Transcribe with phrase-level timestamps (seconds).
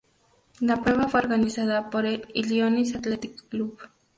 [0.61, 3.77] La prueba fue organizada por el Illinois Athletic Club.